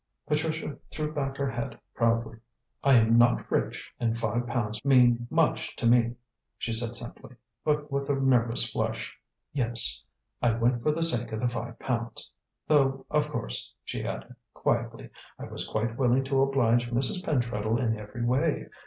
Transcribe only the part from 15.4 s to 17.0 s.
was quite willing to oblige